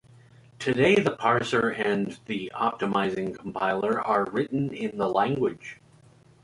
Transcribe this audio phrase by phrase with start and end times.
[0.57, 5.79] Today, the parser and the optimizing compiler are written in the language.